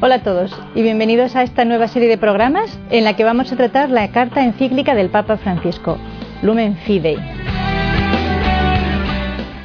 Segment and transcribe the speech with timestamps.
[0.00, 3.50] Hola a todos y bienvenidos a esta nueva serie de programas en la que vamos
[3.50, 5.98] a tratar la carta encíclica del Papa Francisco,
[6.40, 7.18] Lumen Fidei.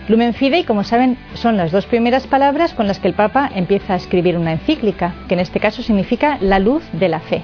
[0.08, 3.94] Lumen Fidei, como saben, son las dos primeras palabras con las que el Papa empieza
[3.94, 7.44] a escribir una encíclica, que en este caso significa la luz de la fe.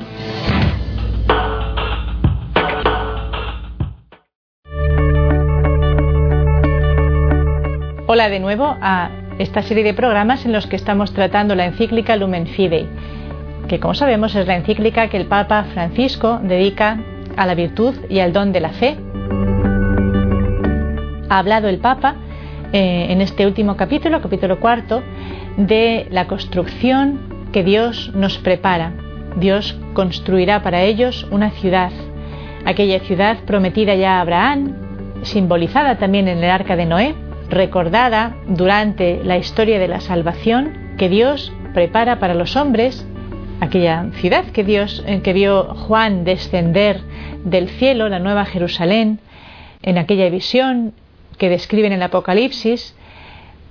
[8.07, 12.17] Hola de nuevo a esta serie de programas en los que estamos tratando la encíclica
[12.17, 12.85] Lumen Fidei,
[13.69, 16.99] que como sabemos es la encíclica que el Papa Francisco dedica
[17.37, 18.97] a la virtud y al don de la fe.
[21.29, 22.15] Ha hablado el Papa
[22.73, 25.01] eh, en este último capítulo, capítulo cuarto,
[25.55, 28.91] de la construcción que Dios nos prepara.
[29.37, 31.91] Dios construirá para ellos una ciudad,
[32.65, 34.75] aquella ciudad prometida ya a Abraham,
[35.21, 37.15] simbolizada también en el arca de Noé,
[37.49, 43.05] recordada durante la historia de la salvación que Dios prepara para los hombres,
[43.59, 47.01] aquella ciudad que Dios en que vio Juan descender
[47.43, 49.19] del cielo, la nueva Jerusalén,
[49.81, 50.93] en aquella visión
[51.37, 52.95] que describe en el Apocalipsis,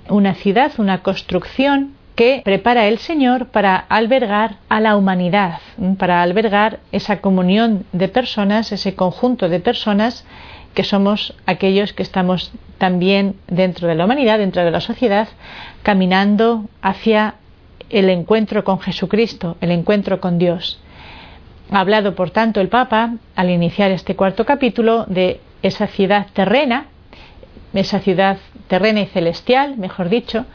[0.09, 5.59] una ciudad, una construcción que prepara el Señor para albergar a la humanidad,
[5.97, 10.25] para albergar esa comunión de personas, ese conjunto de personas
[10.73, 15.27] que somos aquellos que estamos también dentro de la humanidad, dentro de la sociedad,
[15.83, 17.35] caminando hacia
[17.89, 20.79] el encuentro con Jesucristo, el encuentro con Dios.
[21.71, 26.85] Ha hablado, por tanto, el Papa, al iniciar este cuarto capítulo, de esa ciudad terrena,
[27.73, 30.45] esa ciudad terrena y celestial, mejor dicho,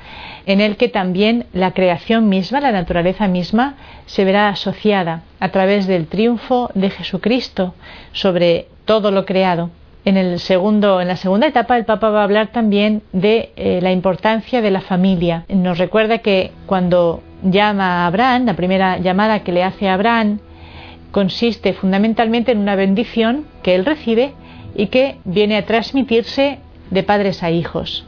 [0.47, 3.75] en el que también la creación misma, la naturaleza misma,
[4.07, 7.75] se verá asociada a través del triunfo de Jesucristo
[8.13, 9.71] sobre todo lo creado.
[10.05, 10.39] En, la
[11.17, 15.47] segunda etapa el Papa va a hablar también de eh, la importancia de la familia.
[15.49, 20.41] Nos recuerda que cuando llama a Abraham, la primera llamada que le hace a Abraham
[21.11, 24.33] consiste fundamentalmente en una bendición que él recibe
[24.75, 26.59] y que viene a transmitirse
[26.91, 28.05] de padres a hijos.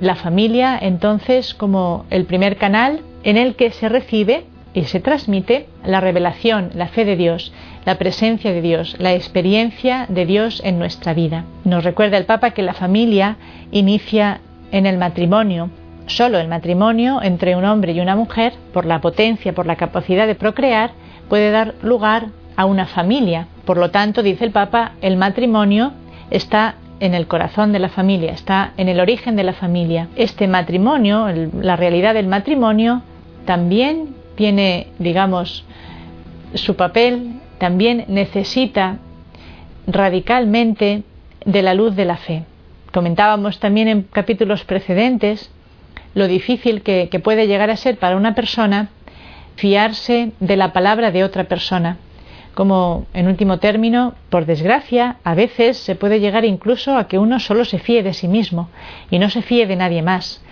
[0.00, 4.44] La familia entonces como el primer canal en el que se recibe
[4.76, 7.50] y se transmite la revelación, la fe de Dios,
[7.86, 11.46] la presencia de Dios, la experiencia de Dios en nuestra vida.
[11.64, 13.38] Nos recuerda el Papa que la familia
[13.72, 14.40] inicia
[14.72, 15.70] en el matrimonio.
[16.04, 20.26] Solo el matrimonio entre un hombre y una mujer, por la potencia, por la capacidad
[20.26, 20.90] de procrear,
[21.30, 23.48] puede dar lugar a una familia.
[23.64, 25.92] Por lo tanto, dice el Papa, el matrimonio
[26.30, 30.08] está en el corazón de la familia, está en el origen de la familia.
[30.16, 31.28] Este matrimonio,
[31.62, 33.00] la realidad del matrimonio,
[33.46, 35.64] también tiene, digamos,
[36.54, 38.98] su papel, también necesita
[39.86, 41.02] radicalmente
[41.44, 42.44] de la luz de la fe.
[42.92, 45.50] Comentábamos también en capítulos precedentes
[46.14, 48.88] lo difícil que, que puede llegar a ser para una persona
[49.56, 51.98] fiarse de la palabra de otra persona.
[52.54, 57.38] Como, en último término, por desgracia, a veces se puede llegar incluso a que uno
[57.38, 58.70] solo se fíe de sí mismo
[59.10, 60.42] y no se fíe de nadie más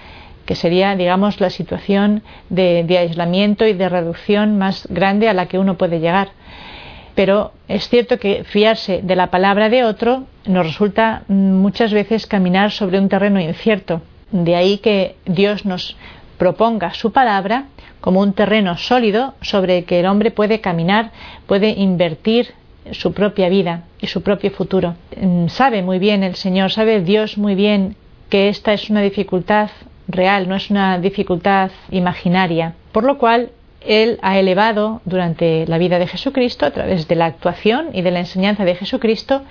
[0.44, 5.58] que sería, digamos, la situación de, aislamiento y de reducción más grande a la que
[5.58, 6.28] uno puede llegar.
[7.14, 12.72] Pero es cierto que fiarse de la palabra de otro nos resulta muchas veces caminar
[12.72, 14.02] sobre un terreno incierto.
[14.32, 15.96] De ahí que Dios nos
[16.38, 17.66] proponga su palabra
[18.00, 21.12] como un terreno sólido sobre el que el hombre puede caminar,
[21.46, 22.52] puede invertir
[22.90, 24.94] su propia vida y su propio futuro.
[25.48, 27.96] Sabe muy bien el Señor, sabe Dios muy bien
[28.28, 29.70] que esta es una dificultad
[30.08, 32.74] real, no es una dificultad imaginaria.
[32.92, 33.50] Por lo cual,
[33.80, 38.10] Él ha elevado durante la vida de Jesucristo, a través de la actuación y de
[38.10, 39.42] la enseñanza de Jesucristo,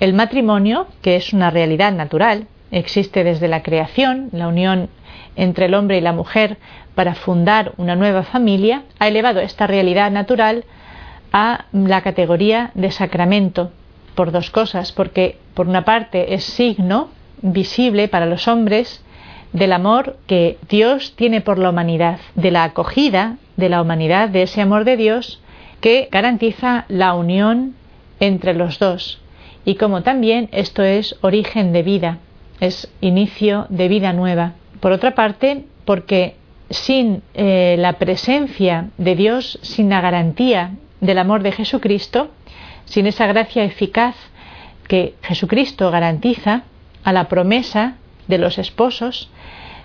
[0.00, 4.88] el matrimonio, que es una realidad natural, existe desde la creación, la unión
[5.36, 6.58] entre el hombre y la mujer
[6.94, 10.64] para fundar una nueva familia, ha elevado esta realidad natural
[11.32, 13.70] a la categoría de sacramento
[14.14, 17.10] por dos cosas, porque por una parte es signo
[17.42, 19.02] visible para los hombres
[19.56, 24.42] del amor que Dios tiene por la humanidad, de la acogida de la humanidad, de
[24.42, 25.40] ese amor de Dios
[25.80, 27.74] que garantiza la unión
[28.20, 29.18] entre los dos.
[29.64, 32.18] Y como también esto es origen de vida,
[32.60, 34.52] es inicio de vida nueva.
[34.80, 36.36] Por otra parte, porque
[36.68, 42.28] sin eh, la presencia de Dios, sin la garantía del amor de Jesucristo,
[42.84, 44.16] sin esa gracia eficaz
[44.86, 46.64] que Jesucristo garantiza
[47.04, 47.96] a la promesa
[48.26, 49.30] de los esposos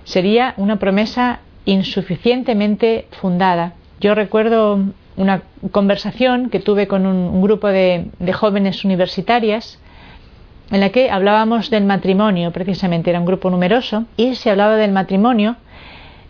[0.04, 3.74] sería una promesa insuficientemente fundada.
[4.00, 4.80] Yo recuerdo
[5.16, 9.80] una conversación que tuve con un, grupo de, jóvenes universitarias
[10.72, 14.92] en la que hablábamos del matrimonio, precisamente era un grupo numeroso, y se hablaba del
[14.92, 15.58] matrimonio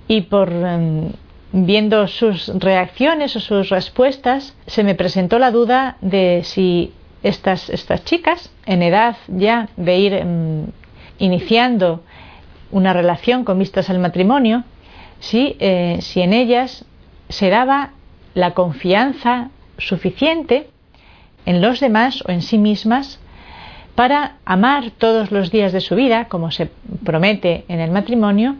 [0.07, 1.12] y por em,
[1.54, 6.92] viendo sus reacciones o sus respuestas, se me presentó la duda de si
[7.24, 10.64] estas, estas chicas, en edad ya de ir mm,
[11.21, 12.03] iniciando
[12.71, 14.63] una relación con vistas al matrimonio,
[15.19, 16.85] si, eh, si en ellas
[17.29, 17.91] se daba
[18.33, 20.68] la confianza suficiente
[21.45, 23.19] en los demás o en sí mismas
[23.95, 26.69] para amar todos los días de su vida, como se
[27.03, 28.56] promete en el matrimonio,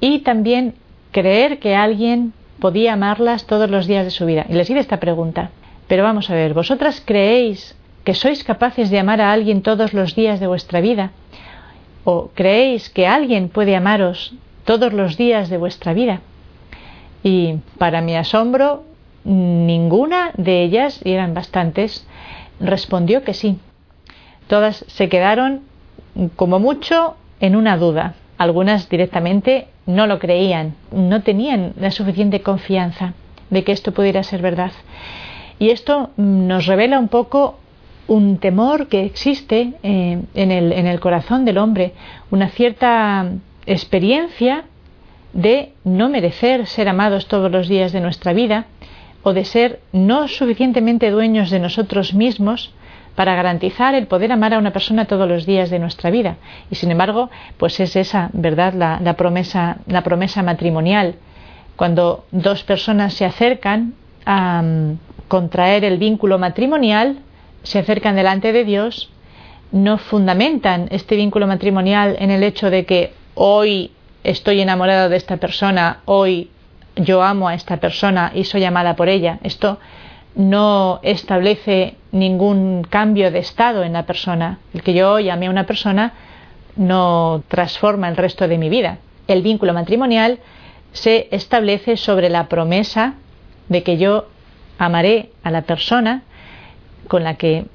[0.00, 0.74] y también
[1.12, 4.46] creer que alguien podía amarlas todos los días de su vida.
[4.48, 5.50] Y les hice esta pregunta.
[5.88, 10.14] Pero vamos a ver, ¿vosotras creéis que sois capaces de amar a alguien todos los
[10.14, 11.12] días de vuestra vida?
[12.08, 14.32] ¿O creéis que alguien puede amaros
[14.64, 16.20] todos los días de vuestra vida?
[17.24, 18.84] Y para mi asombro,
[19.24, 22.06] ninguna de ellas, y eran bastantes,
[22.60, 23.58] respondió que sí.
[24.46, 25.62] Todas se quedaron
[26.36, 28.14] como mucho en una duda.
[28.38, 33.14] Algunas directamente no lo creían, no tenían la suficiente confianza
[33.50, 34.70] de que esto pudiera ser verdad.
[35.58, 37.58] Y esto nos revela un poco
[38.08, 41.92] un temor que existe eh, en, el, en el corazón del hombre,
[42.30, 43.26] una cierta
[43.66, 44.64] experiencia
[45.32, 48.66] de no merecer ser amados todos los días de nuestra vida
[49.22, 52.72] o de ser no suficientemente dueños de nosotros mismos
[53.16, 56.36] para garantizar el poder amar a una persona todos los días de nuestra vida.
[56.70, 61.16] Y sin embargo, pues es esa, ¿verdad?, la, promesa, la promesa matrimonial.
[61.76, 63.94] Cuando dos personas se acercan
[64.24, 64.98] a mm,
[65.28, 67.16] contraer el vínculo matrimonial,
[67.62, 69.10] se acercan delante de Dios,
[69.72, 73.92] no fundamentan este vínculo matrimonial en el hecho de que hoy
[74.24, 76.50] estoy enamorado de esta persona, hoy
[76.96, 79.38] yo amo a esta persona y soy amada por ella.
[79.42, 79.78] Esto
[80.34, 84.58] no establece ningún cambio de estado en la persona.
[84.74, 86.12] El que yo llame a una persona
[86.76, 88.98] no transforma el resto de mi vida.
[89.28, 90.38] El vínculo matrimonial
[90.92, 93.14] se establece sobre la promesa
[93.68, 94.26] de que yo
[94.78, 96.22] amaré a la persona
[97.08, 97.66] con la que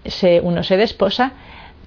[0.44, 1.34] uno se desposa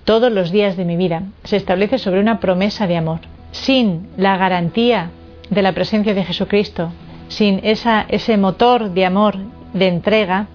[0.04, 1.22] todos los días de mi vida.
[1.44, 3.20] Se establece sobre una promesa de amor.
[3.52, 5.10] Sin la garantía
[5.50, 6.92] de la presencia de Jesucristo,
[7.28, 9.36] sin ese motor de amor,
[9.72, 10.48] de entrega,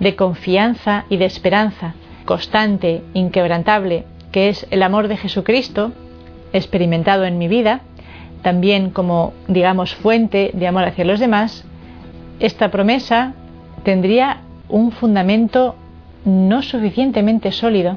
[0.00, 1.94] de confianza y de esperanza
[2.24, 5.90] constante, inquebrantable, que es el amor de Jesucristo,
[6.52, 7.80] experimentado en mi vida,
[8.42, 11.64] también como, digamos, fuente de amor hacia los demás,
[12.38, 13.34] esta promesa
[13.82, 15.74] tendría un fundamento
[16.24, 17.96] no suficientemente sólido.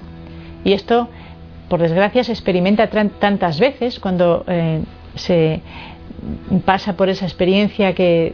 [0.63, 1.09] Y esto,
[1.69, 4.81] por desgracia, se experimenta tantas veces cuando eh,
[5.15, 5.61] se
[6.65, 8.33] pasa por esa experiencia que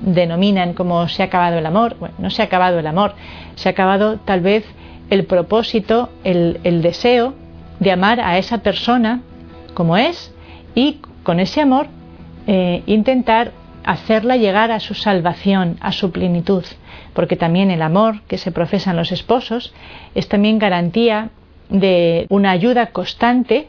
[0.00, 1.96] denominan como se ha acabado el amor.
[1.98, 3.14] Bueno, no se ha acabado el amor,
[3.54, 4.64] se ha acabado tal vez
[5.10, 7.34] el propósito, el, deseo
[7.80, 9.20] de amar a esa persona
[9.74, 10.34] como es
[10.74, 11.86] y con ese amor
[12.46, 13.52] eh, intentar
[13.84, 16.64] hacerla llegar a su salvación, a su plenitud,
[17.16, 19.72] porque también el amor que se profesan los esposos
[20.14, 21.30] es también garantía
[21.70, 23.68] de una ayuda constante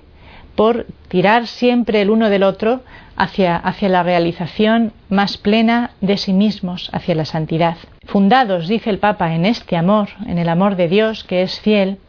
[0.56, 2.82] por tirar siempre el uno del otro
[3.16, 7.78] hacia, hacia la realización más plena de sí mismos, hacia la santidad.
[8.06, 12.00] Fundados, dice el Papa, en este amor, en el amor de Dios que es fiel,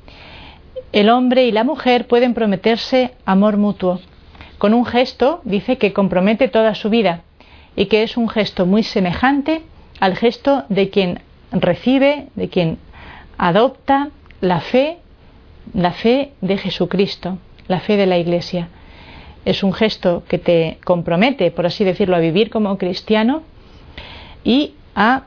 [0.93, 4.01] el hombre y la mujer pueden prometerse amor mutuo,
[4.59, 7.21] con un gesto, dice, que compromete toda su vida
[7.77, 9.63] y que es un gesto muy semejante
[10.01, 11.21] al gesto de quien
[11.53, 12.79] recibe, de quien
[13.37, 14.09] adopta
[14.41, 14.99] la fe,
[15.75, 17.39] la fe de Jesucristo,
[17.69, 18.69] la fe de la Iglesia
[19.49, 23.43] es un gesto que te compromete, por así decirlo, a vivir como cristiano
[24.45, 25.23] y a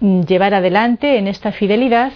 [0.00, 2.12] llevar adelante en esta fidelidad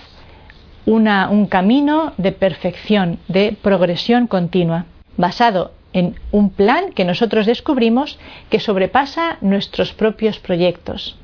[0.86, 4.86] un camino de perfección, de progresión continua,
[5.18, 8.18] basado en un plan que nosotros descubrimos
[8.48, 11.18] que sobrepasa nuestros propios proyectos.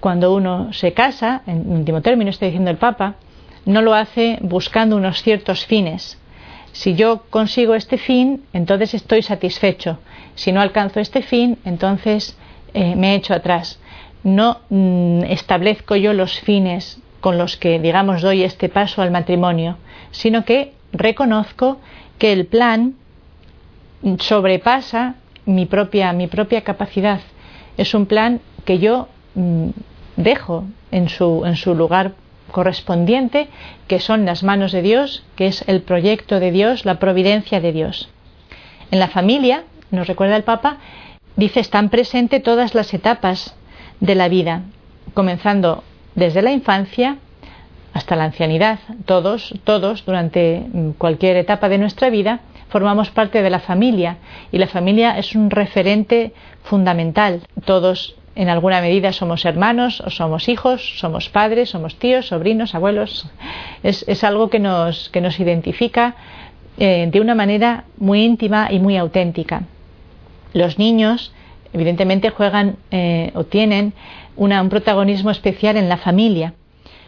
[0.00, 3.16] Cuando uno se casa, en último término está diciendo el Papa,
[3.64, 6.18] no lo hace buscando unos ciertos fines,
[6.76, 9.98] si yo consigo este fin, entonces estoy satisfecho.
[10.34, 12.36] Si no alcanzo este fin, entonces
[12.74, 13.80] eh, me echo atrás.
[14.22, 19.78] No mm, establezco yo los fines con los que, digamos, doy este paso al matrimonio,
[20.10, 21.78] sino que reconozco
[22.18, 22.94] que el plan
[24.18, 25.14] sobrepasa
[25.46, 27.20] mi propia, mi propia capacidad.
[27.78, 29.08] Es un plan que yo
[30.16, 32.12] dejo en su, en su lugar
[32.50, 33.48] correspondiente,
[33.86, 37.72] que son las manos de Dios, que es el proyecto de Dios, la providencia de
[37.72, 38.08] Dios.
[38.90, 40.78] En la familia, nos recuerda el Papa,
[41.36, 43.54] dice están presentes todas las etapas
[44.00, 44.62] de la vida,
[45.14, 45.82] comenzando
[46.14, 47.18] desde la infancia
[47.92, 48.78] hasta la ancianidad.
[49.06, 50.66] Todos, todos, durante
[50.98, 54.18] cualquier etapa de nuestra vida, formamos parte de la familia
[54.52, 57.42] y la familia es un referente fundamental.
[57.64, 63.26] Todos en alguna medida somos hermanos o somos hijos, somos padres, somos tíos, sobrinos, abuelos.
[63.82, 66.14] Es, algo que nos, que nos identifica
[66.78, 69.62] eh, de una manera muy íntima y muy auténtica.
[70.52, 71.32] Los niños,
[71.72, 73.94] evidentemente, juegan eh, o tienen
[74.36, 76.52] un protagonismo especial en la familia.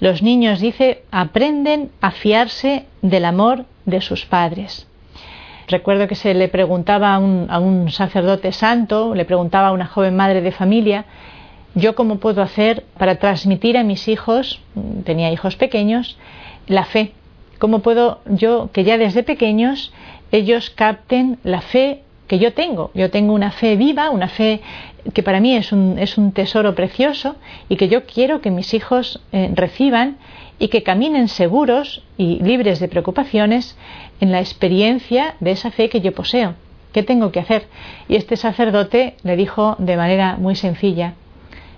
[0.01, 4.87] Los niños, dice, aprenden a fiarse del amor de sus padres.
[5.69, 10.41] Recuerdo que se le preguntaba a un, sacerdote santo, le preguntaba a una joven madre
[10.41, 11.05] de familia,
[11.75, 14.63] yo cómo puedo hacer para transmitir a mis hijos,
[15.05, 16.19] tenía hijos pequeños,
[16.67, 17.13] la fe.
[17.59, 19.93] ¿Cómo puedo yo, que ya desde pequeños,
[20.33, 22.91] ellos capten la fe que yo tengo?
[22.95, 24.63] Yo tengo una fe viva, una fe
[25.13, 27.37] que para mí es un, es un tesoro precioso
[27.69, 30.17] y que yo quiero que mis hijos eh, reciban
[30.59, 33.77] y que caminen seguros y libres de preocupaciones
[34.21, 36.55] en la experiencia de esa fe que yo poseo.
[36.93, 37.67] ¿Qué tengo que hacer?
[38.09, 41.15] Y este sacerdote le dijo de manera muy sencilla,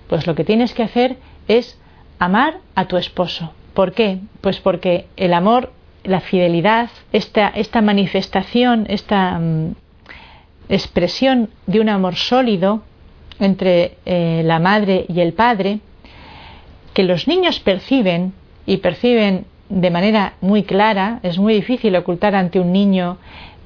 [0.07, 1.77] pues lo que tienes que hacer es
[2.17, 3.53] amar a tu esposo.
[3.73, 4.19] ¿Por qué?
[4.41, 5.71] Pues porque el amor,
[6.03, 9.75] la fidelidad, esta, esta manifestación, esta mm,
[10.69, 12.81] expresión de un amor sólido
[13.39, 15.79] entre eh, la madre y el padre,
[16.93, 18.33] que los niños perciben
[18.65, 23.17] y perciben de manera muy clara, es muy difícil ocultar ante un niño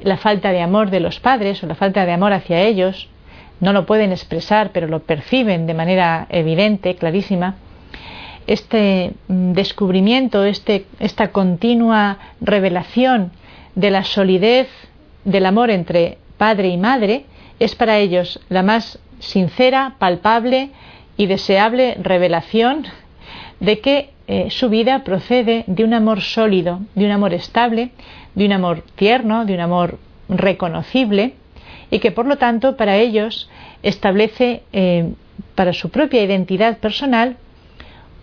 [0.01, 3.09] la falta de amor de los padres o la falta de amor hacia ellos,
[3.59, 7.55] no lo pueden expresar, pero lo perciben de manera evidente, clarísima.
[8.47, 13.31] Este mm, descubrimiento, este, esta continua revelación
[13.75, 14.67] de la solidez
[15.23, 17.25] del amor entre padre y madre,
[17.59, 20.69] es para ellos la más sincera, palpable
[21.17, 22.85] y deseable revelación
[23.59, 27.91] de que eh, su vida procede de un amor sólido, de un amor estable,
[28.33, 31.33] de un amor tierno, de un amor reconocible
[31.91, 33.49] y que por lo tanto para ellos
[33.83, 35.13] establece eh,
[35.53, 37.37] para su propia identidad personal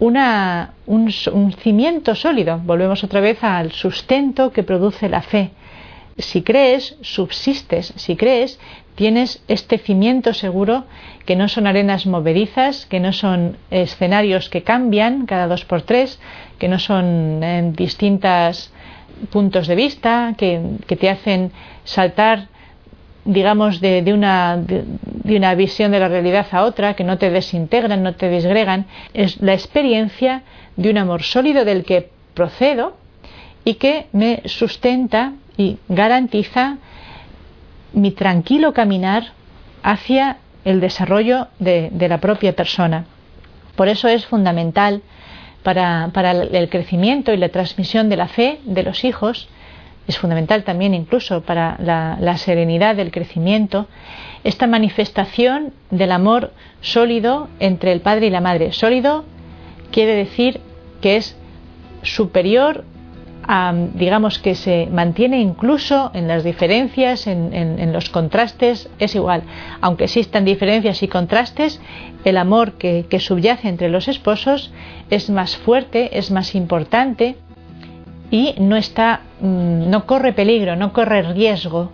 [0.01, 2.61] una, un, un cimiento sólido.
[2.65, 5.51] Volvemos otra vez al sustento que produce la fe.
[6.19, 7.93] Si crees, subsistes.
[7.97, 8.59] Si crees,
[8.95, 10.85] tienes este cimiento seguro
[11.25, 16.21] que no son arenas movedizas, que no son escenarios que cambian cada dos por tres,
[16.59, 18.73] que no son eh, distintos
[19.31, 21.53] puntos de vista, que, te hacen
[21.85, 22.49] saltar
[23.25, 28.03] digamos, de, una, de, una visión de la realidad a otra, que no te desintegran,
[28.03, 30.43] no te disgregan, es la experiencia
[30.75, 32.97] de un amor sólido del que procedo
[33.65, 36.79] y que me sustenta y garantiza
[37.93, 39.33] mi tranquilo caminar
[39.83, 43.05] hacia el desarrollo de, la propia persona.
[43.77, 45.03] Por eso es fundamental
[45.63, 49.49] para, el crecimiento y la transmisión de la fe de los hijos,
[50.09, 53.87] es fundamental también incluso para la, serenidad del crecimiento,
[54.43, 58.73] esta manifestación del amor sólido entre el padre y la madre.
[58.73, 59.25] Sólido
[59.93, 60.61] quiere decir
[61.01, 61.37] que es
[62.03, 62.85] superior
[63.95, 69.43] digamos que se mantiene incluso en las diferencias, en, los contrastes, es igual.
[69.81, 71.81] Aunque existan diferencias y contrastes,
[72.25, 74.73] el amor que, subyace entre los esposos
[75.11, 77.37] es más fuerte, es más importante
[78.31, 81.93] y no está, mm, no corre peligro, no corre riesgo,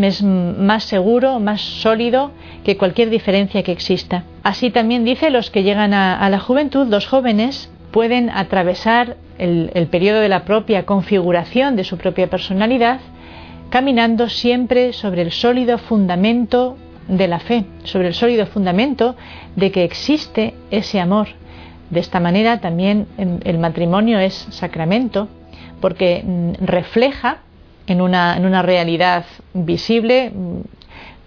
[0.00, 2.30] es más seguro, más sólido
[2.62, 4.24] que cualquier diferencia que exista.
[4.42, 10.20] Así también dice los que llegan a la juventud, los jóvenes, pueden atravesar el, periodo
[10.20, 13.00] de la propia configuración de su propia personalidad,
[13.70, 16.76] caminando siempre sobre el sólido fundamento
[17.06, 19.16] de la fe, sobre el sólido fundamento
[19.56, 21.28] de que existe ese amor.
[21.90, 25.28] De esta manera también em, el matrimonio es sacramento
[25.80, 27.38] porque mm, refleja
[27.86, 30.60] en una, realidad visible, mm,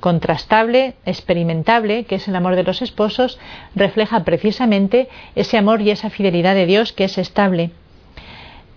[0.01, 3.39] contrastable, experimentable, que es el amor de los esposos,
[3.73, 7.71] refleja precisamente ese amor y esa fidelidad de Dios que es estable.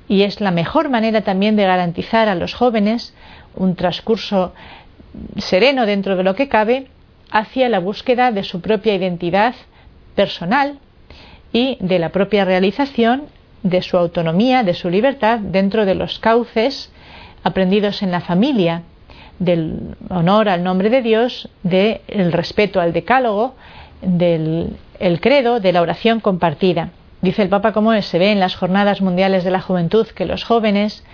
[0.07, 3.15] Y es la mejor manera también de garantizar a los jóvenes
[3.57, 4.53] un transcurso
[5.39, 6.89] sereno dentro de lo que cabe
[7.31, 9.55] hacia la búsqueda de su propia identidad
[10.15, 10.79] personal
[11.53, 13.25] y de la propia realización
[13.63, 16.93] de su autonomía, de su libertad dentro de los cauces
[17.43, 18.83] aprendidos en la familia
[19.39, 23.55] del honor al nombre de Dios, del respeto al decálogo,
[24.01, 26.91] del el credo, de la oración compartida.
[27.21, 30.45] Dice el Papa cómo se ve en las jornadas mundiales de la juventud que los
[30.45, 31.05] jóvenes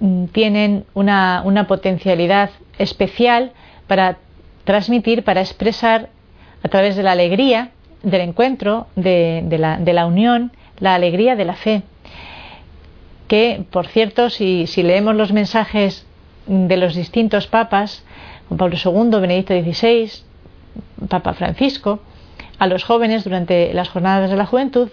[0.00, 3.52] mm, tienen una, potencialidad especial
[3.86, 4.18] para
[4.64, 6.10] transmitir, para expresar
[6.62, 7.70] a través de la alegría
[8.02, 11.82] del encuentro, de, la, de la unión, la alegría de la fe.
[13.28, 16.06] Que, por cierto, si leemos los mensajes
[16.46, 18.04] de los distintos papas,
[18.48, 20.10] Juan Pablo II, Benedicto XVI,
[21.08, 22.00] Papa Francisco,
[22.58, 24.88] a los jóvenes durante las jornadas de la juventud,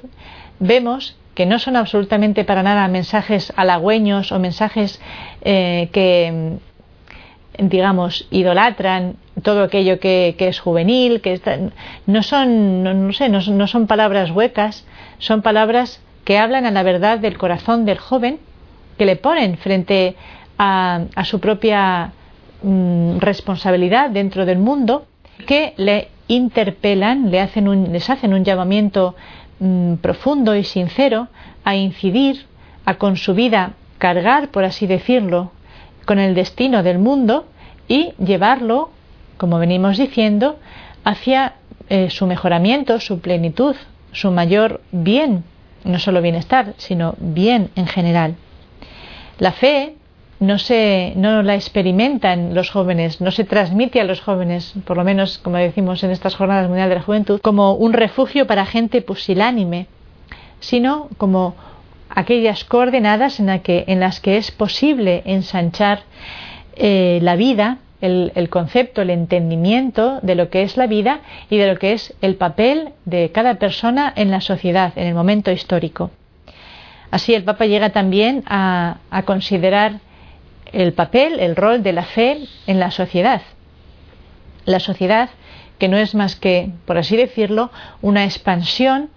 [0.60, 5.01] vemos que no son absolutamente para nada mensajes halagüeños o mensajes
[5.41, 6.58] eh, que
[7.58, 11.39] digamos idolatran todo aquello que, es juvenil que
[12.05, 14.86] no son no, sé no, son palabras huecas
[15.20, 18.39] son palabras que hablan a la verdad del corazón del joven
[18.98, 20.15] que le ponen frente
[20.63, 22.12] a, su propia
[22.62, 25.06] mm, responsabilidad dentro del mundo
[25.48, 29.15] que le interpelan le hacen les hacen un llamamiento
[29.63, 31.27] Mm, profundo y sincero
[31.63, 32.48] a incidir,
[32.84, 35.51] a con su vida cargar, por así decirlo,
[36.06, 37.46] con el destino del mundo
[37.88, 38.89] y llevarlo,
[39.38, 40.58] como venimos diciendo,
[41.03, 41.53] hacia
[41.89, 43.75] eh, su mejoramiento, su plenitud,
[44.13, 45.44] su mayor bien,
[45.84, 48.38] no solo bienestar, sino bien en general.
[49.38, 49.94] La fe
[50.41, 55.03] no se no la experimentan los jóvenes, no se transmite a los jóvenes, por lo
[55.03, 59.03] menos como decimos en estas jornadas mundiales de la juventud, como un refugio para gente
[59.03, 59.86] pusilánime,
[60.60, 61.53] sino como
[62.10, 66.01] aquellas coordenadas en, que, en las que es posible ensanchar
[66.75, 71.19] eh, la vida, el, el, concepto, el entendimiento de lo que es la vida
[71.51, 75.13] y de lo que es el papel de cada persona en la sociedad, en el
[75.13, 76.10] momento histórico.
[77.12, 80.00] Así el Papa llega también a, a considerar
[80.74, 83.42] el papel, el rol de la fe en la sociedad.
[84.66, 85.30] La sociedad
[85.78, 89.10] que no es más que, por así decirlo, una expansión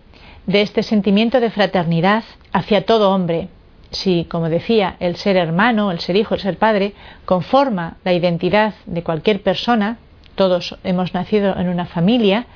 [0.46, 3.49] de este sentimiento de fraternidad hacia todo hombre.
[3.90, 6.94] Si, como decía, el ser hermano, el ser hijo, el ser padre,
[7.26, 9.99] conforma la identidad de cualquier persona,
[10.34, 12.46] todos hemos nacido en una familia,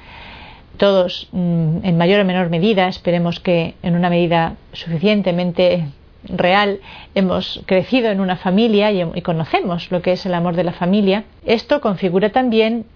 [0.78, 5.86] todos mm, en mayor o menor medida, esperemos que en una medida suficientemente
[6.24, 6.80] real,
[7.14, 11.24] hemos crecido en una familia y, conocemos lo que es el amor de la familia,
[11.44, 12.86] esto configura también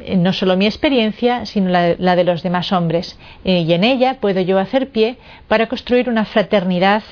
[0.00, 3.18] eh, no solo mi experiencia, sino la, de los demás hombres.
[3.44, 5.16] Eh, y en ella puedo yo hacer pie
[5.48, 7.02] para construir una fraternidad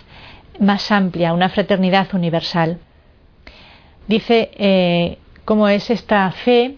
[0.61, 2.79] más amplia, una fraternidad universal.
[4.07, 6.77] Dice eh, cómo es esta fe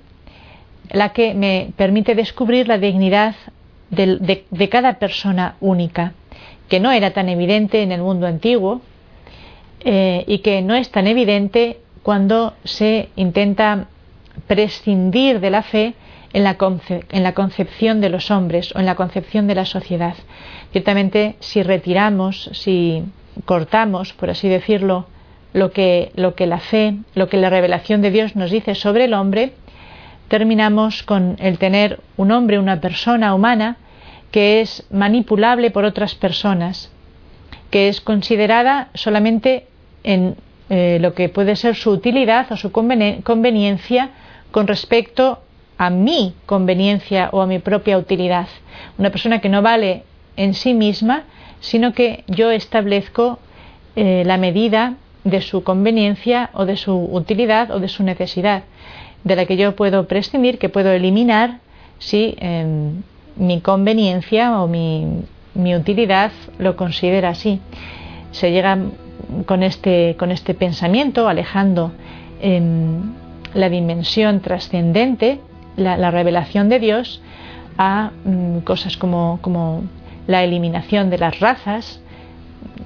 [0.90, 3.35] la que me permite descubrir la dignidad
[3.90, 6.14] de cada persona única
[6.68, 8.81] que no era tan evidente en el mundo antiguo
[9.81, 13.87] eh, y que no es tan evidente cuando se intenta
[14.46, 15.94] prescindir de la fe
[16.33, 16.57] en la,
[17.11, 20.14] en la, concepción de los hombres o en la concepción de la sociedad.
[20.72, 23.03] Ciertamente, si retiramos, si
[23.44, 25.07] cortamos, por así decirlo,
[25.53, 29.05] lo que, lo que la fe, lo que la revelación de Dios nos dice sobre
[29.05, 29.53] el hombre,
[30.29, 33.77] terminamos con el tener un hombre, una persona humana,
[34.31, 36.91] que es manipulable por otras personas,
[37.71, 39.67] que es considerada solamente
[40.05, 40.37] en
[40.71, 44.11] eh, lo que puede ser su utilidad o su conveniencia
[44.51, 45.41] con respecto
[45.79, 48.49] a mi conveniencia o a mi propia utilidad.
[48.99, 50.03] Una persona que no vale
[50.37, 51.25] en sí misma,
[51.61, 53.38] sino que yo establezco
[53.97, 58.64] eh, la medida de su conveniencia o de su utilidad o de su necesidad,
[59.25, 61.61] de la que yo puedo prescindir, que puedo eliminar
[61.99, 63.03] si em,
[63.38, 65.24] mi conveniencia o mi,
[65.55, 67.61] utilidad lo considera así.
[68.31, 68.79] Se llega
[69.46, 71.92] con este, este pensamiento, alejando
[73.55, 75.40] la dimensión trascendente,
[75.77, 77.22] la, revelación de Dios,
[77.77, 79.83] a mm, cosas como, como,
[80.27, 82.01] la eliminación de las razas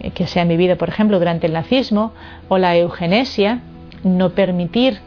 [0.01, 2.13] eh, que se han vivido, por ejemplo, durante el nazismo,
[2.49, 3.61] o la eugenesia,
[4.05, 5.01] no permitir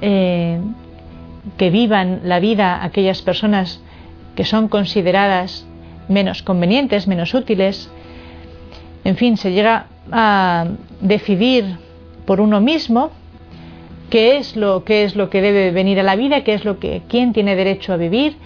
[0.00, 0.58] eh,
[1.56, 3.80] que vivan la vida aquellas personas
[4.34, 5.66] que son consideradas
[6.08, 7.90] menos convenientes, menos útiles.
[9.04, 10.66] En fin, se llega a
[11.00, 11.76] decidir
[12.26, 13.10] por uno mismo
[14.10, 16.78] qué es lo, qué es lo que debe venir a la vida, qué es lo
[16.78, 18.36] que, quién tiene derecho a vivir,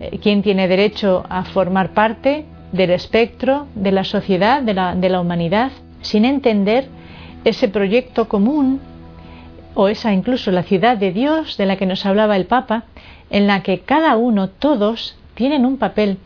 [0.00, 5.08] eh, quién tiene derecho a formar parte del espectro de la sociedad, de la, de
[5.08, 6.88] la humanidad, sin entender
[7.44, 8.80] ese proyecto común
[9.74, 12.84] o esa incluso la ciudad de Dios de la que nos hablaba el Papa,
[13.30, 16.18] en la que cada uno, todos, tienen un papel.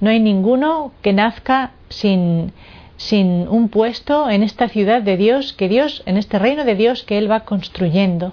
[0.00, 2.52] No hay ninguno que nazca sin,
[2.96, 7.02] sin un puesto en esta ciudad de Dios, que Dios, en este reino de Dios
[7.02, 8.32] que Él va construyendo.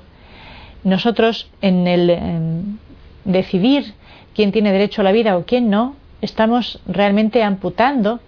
[0.85, 2.77] Nosotros, en el
[3.25, 3.93] decidir
[4.33, 8.21] quién tiene derecho a la vida o quién no, estamos realmente amputando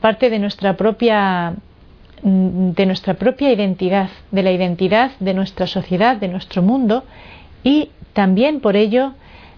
[0.00, 1.54] parte de nuestra propia
[2.20, 7.04] de nuestra propia identidad, de la identidad de nuestra sociedad, de nuestro mundo
[7.62, 9.12] y también por ello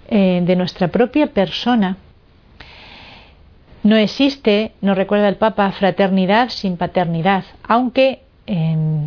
[0.09, 1.97] eh, de nuestra propia persona.
[3.83, 9.07] No existe, nos recuerda el Papa, fraternidad sin paternidad, aunque em,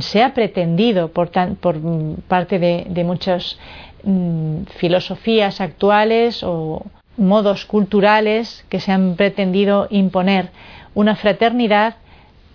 [0.00, 3.58] se ha pretendido por, parte de, muchas
[4.02, 6.84] mm, filosofías actuales o
[7.16, 10.50] modos culturales que se han pretendido imponer,
[10.94, 11.96] una fraternidad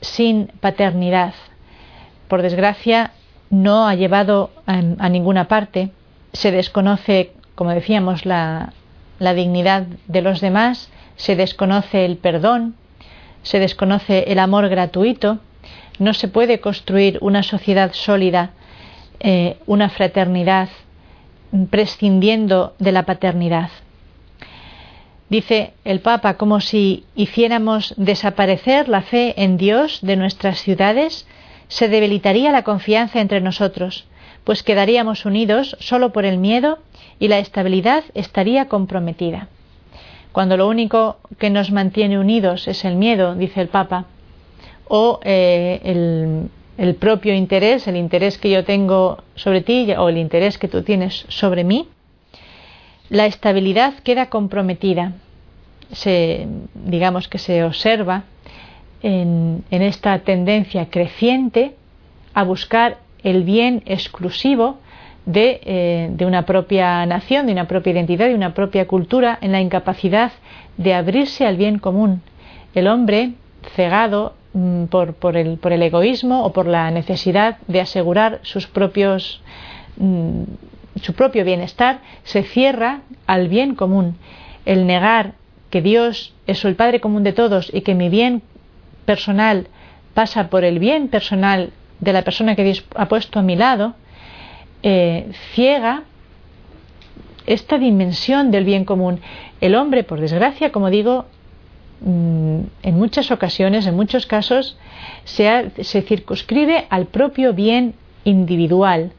[0.01, 1.33] sin paternidad.
[2.27, 3.11] Por desgracia,
[3.49, 5.91] no ha llevado a, ninguna parte.
[6.33, 8.73] Se desconoce, como decíamos, la,
[9.19, 12.75] dignidad de los demás, se desconoce el perdón,
[13.43, 15.39] se desconoce el amor gratuito,
[15.99, 18.51] no se puede construir una sociedad sólida,
[19.19, 20.69] eh, una fraternidad,
[21.69, 23.69] prescindiendo de la paternidad.
[25.29, 31.25] Dice el Papa, como si hiciéramos desaparecer la fe en Dios de nuestras ciudades,
[31.67, 34.05] se debilitaría la confianza entre nosotros,
[34.45, 36.79] pues quedaríamos unidos solo por el miedo
[37.19, 39.49] y la estabilidad estaría comprometida.
[40.31, 44.05] Cuando lo único que nos mantiene unidos es el miedo, dice el Papa,
[44.87, 50.17] o eh, el, el propio interés, el interés que yo tengo sobre ti o el
[50.17, 51.87] interés que tú tienes sobre mí,
[53.09, 55.13] la estabilidad queda comprometida.
[55.91, 58.23] Se, digamos que se observa
[59.01, 61.75] en, esta tendencia creciente
[62.33, 64.77] a buscar el bien exclusivo
[65.25, 69.51] de, eh, de, una propia nación, de una propia identidad, de una propia cultura, en
[69.51, 70.31] la incapacidad
[70.77, 72.21] de abrirse al bien común.
[72.73, 73.33] El hombre,
[73.75, 79.41] cegado Mm, por, el, por, el, egoísmo o por la necesidad de asegurar sus propios,
[79.97, 80.43] mm,
[81.01, 84.15] su propio bienestar, se cierra al bien común.
[84.65, 85.33] El negar
[85.69, 88.43] que Dios es el Padre común de todos y que mi bien
[89.03, 89.67] personal
[90.13, 93.95] pasa por el bien personal de la persona que Dios ha puesto a mi lado,
[94.83, 96.03] eh, ciega
[97.45, 99.21] esta dimensión del bien común.
[99.61, 101.25] El hombre, por desgracia, como digo,
[102.01, 104.77] Mm, en muchas ocasiones, en muchos casos,
[105.23, 109.13] se, se circunscribe al propio bien individual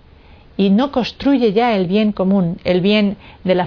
[0.57, 3.65] y no construye ya el bien común, el bien de la